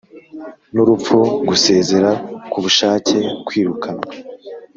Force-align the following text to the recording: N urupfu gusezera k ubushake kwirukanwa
N 0.73 0.75
urupfu 0.83 1.17
gusezera 1.47 2.11
k 2.51 2.53
ubushake 2.59 3.17
kwirukanwa 3.45 4.11